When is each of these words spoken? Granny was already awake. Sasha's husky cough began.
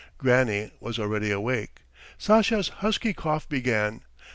Granny 0.17 0.71
was 0.79 0.97
already 0.97 1.29
awake. 1.29 1.81
Sasha's 2.17 2.69
husky 2.79 3.13
cough 3.13 3.47
began. 3.47 4.01